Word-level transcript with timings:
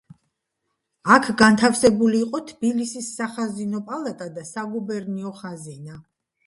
აქ 1.15 1.29
განთავსებული 1.41 2.21
იყო 2.23 2.41
თბილისის 2.53 3.13
სახაზინო 3.21 3.83
პალატა 3.93 4.33
და 4.41 4.51
საგუბერნიო 4.57 5.39
ხაზინა. 5.45 6.07